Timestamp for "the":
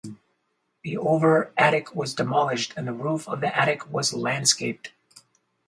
0.83-0.97, 2.87-2.91, 3.39-3.55